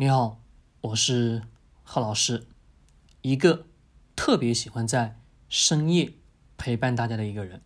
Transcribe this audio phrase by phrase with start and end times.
[0.00, 0.38] 你好，
[0.80, 1.42] 我是
[1.82, 2.46] 贺老师，
[3.22, 3.66] 一个
[4.14, 6.12] 特别喜欢在深夜
[6.56, 7.60] 陪伴大家的一个人。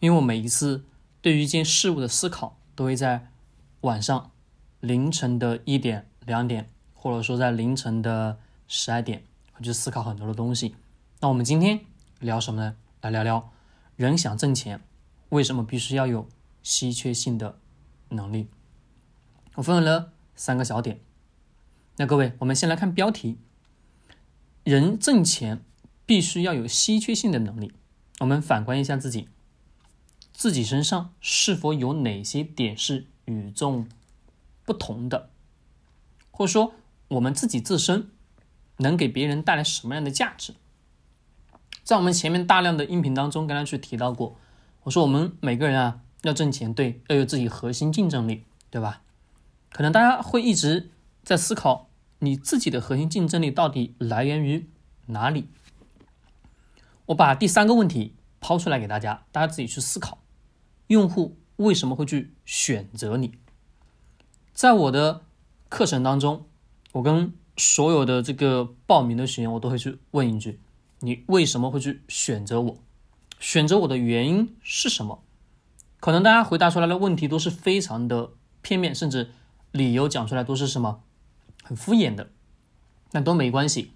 [0.00, 0.84] 因为我每一次
[1.20, 3.30] 对于一件事物的思考，都会在
[3.82, 4.32] 晚上
[4.80, 9.22] 凌晨的一点、两点，或者说在凌晨的十二点，
[9.56, 10.74] 我去思考很多的东西。
[11.20, 11.78] 那我们今天
[12.18, 12.76] 聊什么呢？
[13.02, 13.52] 来聊聊
[13.94, 14.80] 人想挣钱，
[15.28, 16.28] 为什么必须要有
[16.64, 17.60] 稀缺性的
[18.08, 18.48] 能力？
[19.54, 20.98] 我分为了三个小点。
[21.96, 23.36] 那各位，我们先来看标题：
[24.64, 25.62] 人挣钱
[26.06, 27.72] 必须要有稀缺性的能力。
[28.20, 29.28] 我们反观一下自己，
[30.32, 33.86] 自己身上是否有哪些点是与众
[34.64, 35.28] 不同的，
[36.30, 36.72] 或者说
[37.08, 38.08] 我们自己自身
[38.78, 40.54] 能给别人带来什么样的价值？
[41.84, 44.38] 在我们前面大量的音频当中，刚刚去提到过，
[44.84, 49.02] 我说我们每个人啊要挣钱，对，要有自己核心竞争力，对吧？
[49.70, 50.88] 可能大家会一直。
[51.22, 54.68] 在思考你自己的核心竞争力到底来源于
[55.06, 55.48] 哪里？
[57.06, 60.18] 我把第三个问题抛出来给大家，大家自己去思考：
[60.86, 63.32] 用户为什么会去选择你？
[64.52, 65.22] 在我的
[65.68, 66.46] 课程当中，
[66.92, 70.60] 我跟所有的这个报名的学员，我都会去问一句：
[71.00, 72.78] 你为什么会去选择我？
[73.40, 75.22] 选择我的原因是什么？
[75.98, 79.30] 可能大家回答出来的问题都是非常的片面，甚至
[79.72, 81.02] 理由讲出来都是什么？
[81.62, 82.30] 很敷衍的，
[83.12, 83.92] 那都没关系，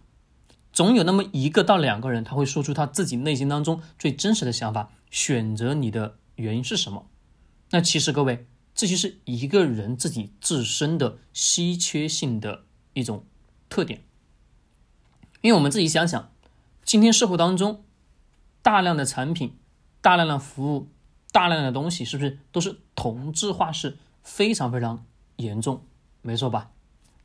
[0.72, 4.90] 总有那么一个到两个人，他会说出他自己内心当中最真实的想法。
[5.10, 7.06] 选择你的原因是什么？
[7.70, 13.24] 那其实各位，这就是一个人自己自身的稀缺性的一种
[13.68, 14.02] 特点。
[15.40, 16.30] 因为我们自己想想，
[16.84, 17.84] 今天社会当中
[18.62, 19.56] 大量的产品、
[20.00, 20.88] 大量的服务、
[21.30, 25.84] 大量的东西，是不是都是同质化是非常非常严重？
[26.22, 26.72] 没错吧？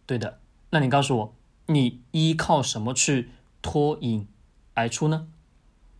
[0.05, 0.39] 对的，
[0.71, 1.35] 那你告诉我，
[1.67, 3.29] 你依靠什么去
[3.61, 4.27] 脱颖
[4.73, 5.27] 而出呢？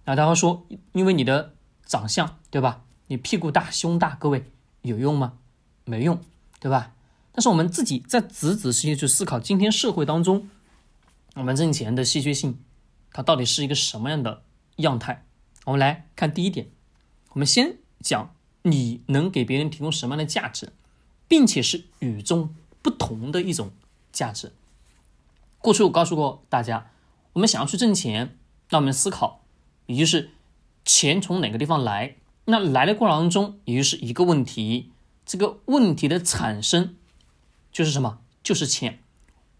[0.05, 1.53] 那他会说，因为你的
[1.85, 2.83] 长相，对吧？
[3.08, 4.45] 你屁股大、胸大，各位
[4.81, 5.37] 有用吗？
[5.86, 6.20] 没用，
[6.59, 6.93] 对吧？
[7.31, 10.49] 但是我们自己在仔仔细细去思考，今天社会当中，
[11.36, 12.59] 我们挣钱的稀缺性，
[13.14, 14.43] 它到底是一个什么样的
[14.77, 15.26] 样态？
[15.65, 16.70] 我们来看第一点，
[17.30, 18.33] 我们先讲
[18.64, 20.73] 你能给别人提供什么样的价值，
[21.27, 23.71] 并且是与众不同的一种。
[24.11, 24.54] 价值。
[25.60, 26.92] 过去我告诉过大家，
[27.33, 28.39] 我们想要去挣钱，
[28.72, 29.44] 那我们思考，
[29.86, 30.32] 也就是
[30.83, 32.16] 钱从哪个地方来？
[32.45, 34.92] 那来的过程当中，也就是一个问题，
[35.23, 36.95] 这个问题的产生
[37.71, 38.21] 就是什么？
[38.42, 39.04] 就是钱。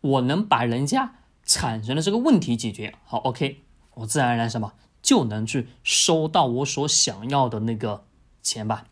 [0.02, 3.62] 我能把人家产生的这个问题解决好，OK，
[3.94, 4.74] 我自然而然什么
[5.04, 8.06] 就能去收到我所想要的那个
[8.42, 8.88] 钱吧？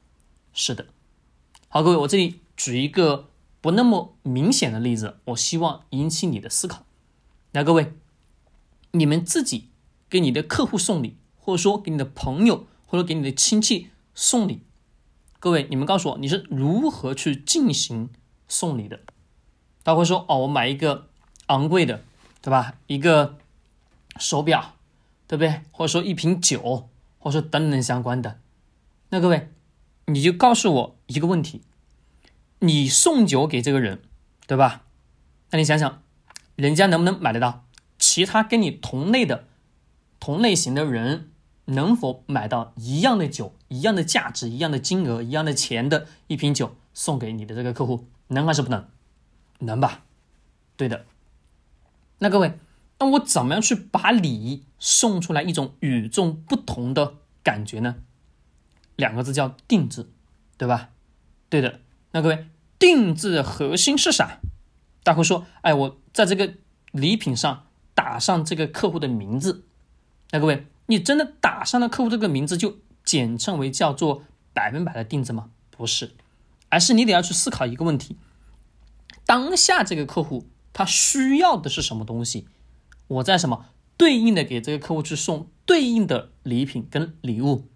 [0.53, 0.86] 是的。
[1.68, 3.28] 好，各位，我这里举一个。
[3.62, 6.86] 不那么明显的例子，我希望引起你的思考。
[7.52, 7.94] 来，各位，
[8.92, 9.70] 你们自己
[10.09, 14.62] 给你的客户送礼，或者说给你的朋友，或者给你的亲戚送礼，
[15.40, 18.09] 各位，你们告诉我，你是如何去进行
[18.48, 19.02] 送礼的？
[19.84, 21.09] 他会说：“哦，我买一个
[21.48, 22.03] 昂贵的，
[22.42, 22.75] 对吧？
[22.88, 23.38] 一个
[24.18, 24.75] 手表，
[25.28, 25.62] 对不对？
[25.72, 28.40] 或者说一瓶酒，或者说等等相关的。”
[29.09, 29.50] 那各位，
[30.06, 31.62] 你就告诉我一个问题。
[32.59, 34.02] 你送酒给这个人，
[34.47, 34.84] 对吧？
[35.52, 36.03] 那你想想，
[36.56, 37.66] 人家能不能买得到？
[37.97, 39.46] 其他跟你同类的、
[40.20, 41.31] 同类型的人，
[41.66, 48.08] 能否买到一样的酒、一样的价值、一样的金额、一样的钱的一瓶酒送给你的这个客户？
[48.28, 48.88] 能还是不能？
[49.59, 50.03] 能吧？
[50.78, 51.06] 对的。
[52.19, 52.58] 那各位，
[53.00, 57.96] 那我怎么样去把礼送出来一种与众不同的感觉呢？
[58.96, 60.09] 两个字叫定制，
[60.58, 60.90] 对吧？
[61.50, 61.80] 对的。
[62.12, 62.47] 那各位，
[62.78, 64.40] 定制的核心是啥？
[65.03, 66.53] 大会说，哎，我在这个
[66.92, 69.66] 礼品上打上这个客户的名字。
[70.31, 75.50] 那各位，你真的打上了客户这个名字，就简称为叫做百分百的定制吗？
[75.72, 76.12] 不是，
[76.69, 78.18] 而是你得要去思考一个问题：
[79.25, 82.48] 当下这个客户他需要的是什么东西？
[83.07, 83.68] 我在什么
[83.98, 87.68] 对应的给这个客户去送对应的礼品跟礼物？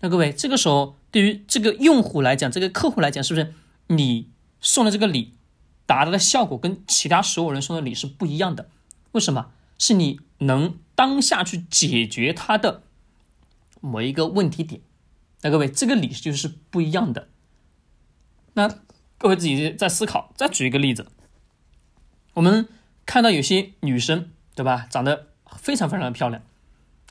[0.00, 3.54] 那各位，这个时候对于这个用户来讲，这个客户来讲，是不是？
[3.96, 4.28] 你
[4.60, 5.34] 送的这个礼，
[5.86, 8.68] 达到的效果跟其他所有人送的礼是不一样的。
[9.12, 9.50] 为什么？
[9.78, 12.82] 是你能当下去解决他的
[13.80, 14.80] 某一个问题点。
[15.40, 17.28] 那各位，这个礼就是不一样的。
[18.52, 18.78] 那
[19.18, 20.32] 各位自己在思考。
[20.36, 21.08] 再举一个例子，
[22.34, 22.68] 我们
[23.04, 24.86] 看到有些女生，对吧？
[24.88, 26.42] 长得非常非常的漂亮。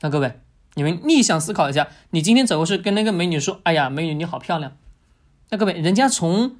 [0.00, 0.40] 那各位，
[0.74, 4.78] 你们逆向思考一下，你今天走过去跟那个美女说：“哎呀，美女你好漂亮。”
[5.50, 6.56] 那各位，人家从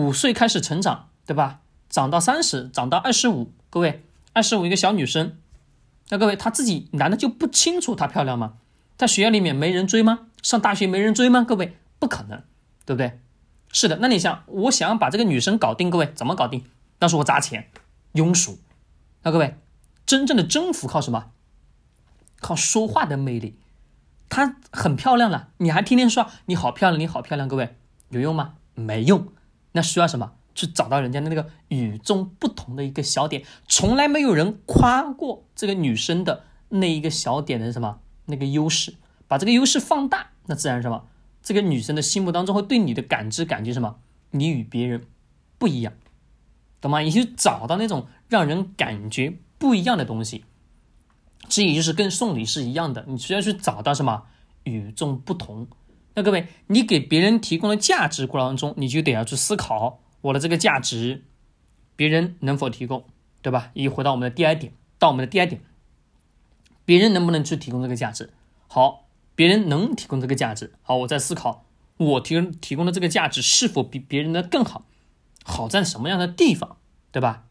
[0.00, 1.60] 五岁开始成长，对吧？
[1.90, 4.02] 长到三十，长到二十五，各位，
[4.32, 5.36] 二十五一个小女生，
[6.08, 8.54] 那各位她自己难道就不清楚她漂亮吗？
[8.96, 10.28] 在学校里面没人追吗？
[10.40, 11.44] 上大学没人追吗？
[11.46, 12.42] 各位，不可能，
[12.86, 13.20] 对不对？
[13.72, 16.64] 是的，那你想，我想要把这个女生搞定，各位怎么搞定？
[17.00, 17.68] 那是我砸钱，
[18.14, 18.58] 庸俗。
[19.22, 19.56] 那各位，
[20.06, 21.32] 真正的征服靠什么？
[22.40, 23.58] 靠说话的魅力。
[24.28, 27.76] 她很漂亮了，你还天天说你好漂亮，你好漂亮，各位
[28.10, 28.54] 有用吗？
[28.74, 29.26] 没用。
[29.72, 30.32] 那需要什么？
[30.52, 33.44] 去找到人家的那个与众不同的一个小点。
[33.68, 38.94] 从来没有人夸过这个女生的那一个小点的什么那个优势，
[39.28, 41.06] 把这个优势放大，那自然什么？
[41.40, 44.00] 这个女生的心目当中会对你的感知感觉什么？
[44.32, 45.06] 你与别人
[45.56, 45.92] 不一样，
[46.80, 46.98] 懂吗？
[46.98, 50.44] 你就找到那种让人感觉不一样的东西。
[51.48, 54.24] 这也就是跟送礼是一样的，你需要去找到什么
[54.64, 55.68] 与众不同。
[56.14, 61.24] 那各位，你给别人提供的价值过程当中，你就得要去思考我的这个价值，
[61.96, 63.04] 别人能否提供，
[63.42, 63.70] 对吧？
[63.74, 65.60] 一回到我们的第二点，到我们的第二点，
[66.84, 68.32] 别人能不能去提供这个价值？
[68.66, 69.06] 好。
[69.36, 71.64] 别人能提供这个价值，好，我在思考，
[71.96, 74.84] 我提供提供的这个价值是否比别人的更好，
[75.42, 76.76] 好在什么样的地方，
[77.10, 77.44] 对吧？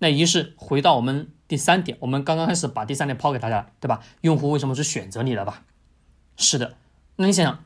[0.00, 4.02] 那于是回到我们第三点，我们刚刚开始把第三点抛给大家，对吧？
[4.20, 5.62] 用户为什么去选择你了吧？
[6.36, 6.76] 是的，
[7.16, 7.64] 那你想想，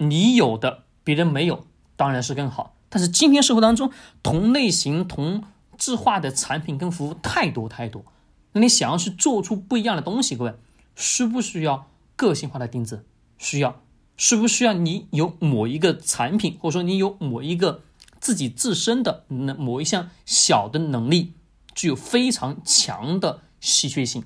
[0.00, 1.64] 你有的别人没有，
[1.96, 2.74] 当然是更好。
[2.88, 3.92] 但是今天社会当中，
[4.22, 5.44] 同类型、同
[5.78, 8.04] 质化的产品跟服务太多太多，
[8.52, 10.54] 那你想要去做出不一样的东西，各位
[10.96, 11.86] 需不需要？
[12.16, 13.06] 个性化的定制
[13.38, 13.80] 需要，
[14.16, 17.82] 需不需要你有某一个产品，或者说你有某一个
[18.18, 21.32] 自己自身的那某一项小的能力，
[21.74, 24.24] 具有非常强的稀缺性。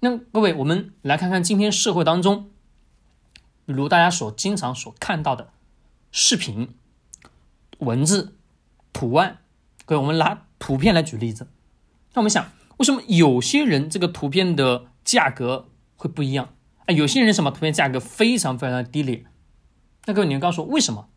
[0.00, 2.50] 那各位，我们来看看今天社会当中，
[3.66, 5.50] 比如大家所经常所看到的
[6.10, 6.74] 视频、
[7.78, 8.36] 文字、
[8.92, 9.38] 图案，
[9.84, 11.48] 各位，我们拿图片来举例子。
[12.14, 16.54] 那我们想，为什么有些人这个图片的价格会不一样？
[16.86, 19.26] 啊，有些人什么图片价格非常非常的低廉，
[20.06, 21.08] 那各位你们告诉我为什么？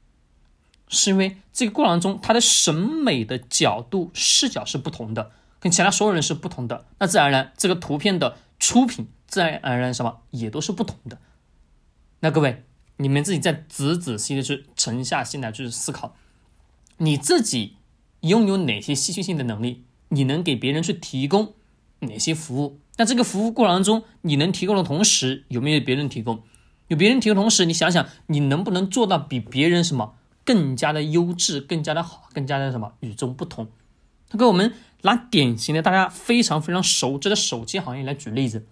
[0.87, 11.19] 是因为这个过程中他的审美的角度视角是不同的，跟其他所有人是不同的，那自然而然这个图片的出品自然而然什么也都是不同的。
[12.21, 12.63] 那各位
[12.97, 16.15] 你们自己再仔仔细的去沉下心来去思考，
[16.97, 17.77] 你自己
[18.21, 21.53] 拥有哪些稀缺性的能力，你能给别人去提供
[21.99, 22.79] 哪些服务？
[22.97, 26.43] 那这个服务过程中，你能提供的同时，有没有别人提供？
[26.89, 33.69] 有别人提供同时，你想想，你能不能做到比别人什么更加的优质、更加的好、更加的什么与众不同？
[34.31, 34.73] 那给我们
[35.03, 38.65] 拿典型的大家非常非常熟知的手机行业来举例子。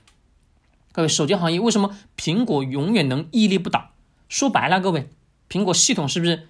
[0.97, 3.91] 各位，手机行业为什么苹果永远能屹立不倒？
[4.29, 5.11] 说白了，各位，
[5.47, 6.47] 苹果系统是不是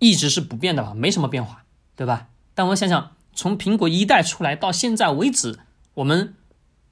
[0.00, 0.92] 一直是不变的吧？
[0.92, 1.62] 没什么变化，
[1.94, 2.26] 对吧？
[2.52, 5.60] 但我想想，从苹果一代出来到现在为止，
[5.94, 6.34] 我们。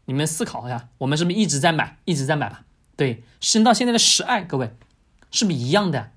[0.04, 2.62] 你们思考一下，我们是不是一直在买，一直在买吧？
[2.94, 4.70] 对，升到现在的十二，各位
[5.32, 6.12] 是不是一样的？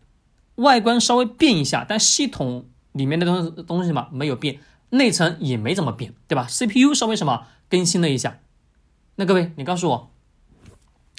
[0.56, 4.60] 外观稍微变一下，但系统里面的东东西嘛没有变，
[4.90, 8.40] 内层也没怎么变，对吧？CPU 稍微什么更新了一下，
[9.16, 10.12] 那各位你告诉我，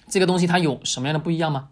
[0.08, 1.70] 这个东西它有什么样的不一样吗？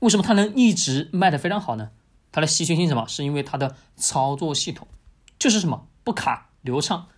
[0.00, 1.90] 为什么它能一直卖的非常好呢？
[2.32, 3.06] 它的稀缺性什么？
[3.08, 4.86] 是因为它的操作系统
[5.38, 7.08] 就是什么不卡流畅。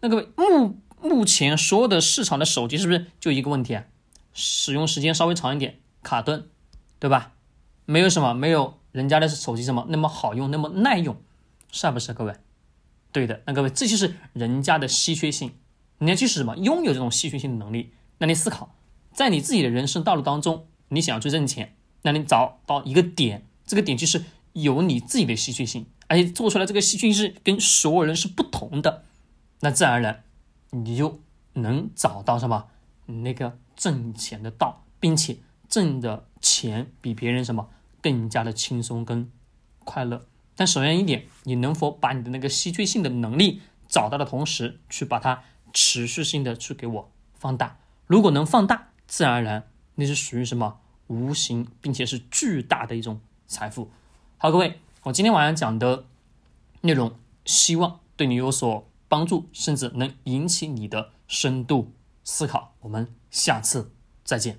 [0.00, 0.78] 那各位目。
[1.04, 3.86] 目前所有的市场的手机是不是就一个问题啊？
[4.32, 6.48] 使用时间稍微长一点，卡顿，
[7.00, 7.32] 对吧？
[7.86, 11.20] 没有什么，没有人家的手机什么那么好用，那么耐用，
[11.72, 12.14] 是不是？
[12.14, 12.36] 各位，
[13.10, 13.42] 对的。
[13.46, 15.54] 那各位，这就是人家的稀缺性。
[15.98, 17.92] 人家就是什么，拥有这种稀缺性的能力。
[18.18, 18.72] 那你思考，
[19.12, 29.04] 在你自己的人生道路当中，你想要去挣钱，那你找到一个点，这个点就是有你自己的稀缺性，而且做出来这个稀缺性是跟所有人是不同的，
[29.60, 30.24] 那自然而然。
[30.74, 31.20] 你就
[31.52, 32.68] 能找到什么
[33.04, 35.36] 那个挣钱的道，并且
[35.68, 37.68] 挣的钱比别人什么
[38.00, 39.30] 更加的轻松跟
[39.80, 40.24] 快乐。
[40.56, 45.42] 但首先一点，你能否把你的那个稀缺性的能力找到的同时，去把它
[45.74, 47.78] 持续性的去给我放大？
[48.06, 53.90] 如果能放大，自然而然那是属于什么无形并且是巨大的一种财富。
[54.38, 56.06] 好，各位，我今天晚上讲的
[56.80, 57.14] 内容，
[57.44, 58.88] 希望对你有所。
[59.08, 61.92] 帮助，甚至能引起你的深度
[62.24, 62.74] 思考。
[62.80, 63.92] 我们下次
[64.24, 64.58] 再见。